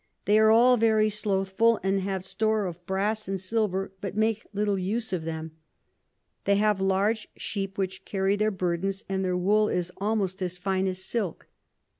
[0.25, 4.79] They are all very slothful, and have store of Brass and Silver, but make little
[4.79, 5.51] use of them.
[6.45, 10.87] They have large Sheep which carry their Burdens, and their Wool is almost as fine
[10.87, 11.45] as Silk.